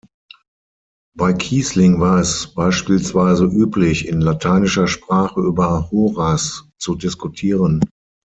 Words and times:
Bei 1.15 1.31
Kiessling 1.33 1.99
war 1.99 2.17
es 2.17 2.55
beispielsweise 2.55 3.45
üblich, 3.45 4.07
in 4.07 4.19
lateinischer 4.19 4.87
Sprache 4.87 5.39
über 5.41 5.91
Horaz 5.91 6.63
zu 6.79 6.95
diskutieren. 6.95 7.83